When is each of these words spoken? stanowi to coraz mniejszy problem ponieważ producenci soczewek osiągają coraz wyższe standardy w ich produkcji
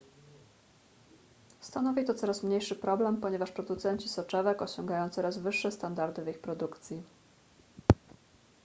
stanowi 1.61 2.05
to 2.05 2.13
coraz 2.15 2.43
mniejszy 2.43 2.75
problem 2.75 3.17
ponieważ 3.17 3.51
producenci 3.51 4.09
soczewek 4.09 4.61
osiągają 4.61 5.09
coraz 5.09 5.37
wyższe 5.37 5.71
standardy 5.71 6.23
w 6.23 6.27
ich 6.27 6.39
produkcji 6.39 7.03